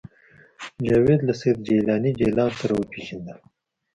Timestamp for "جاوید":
0.87-1.21